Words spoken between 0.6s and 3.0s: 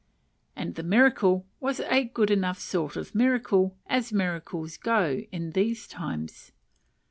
the miracle was a good enough sort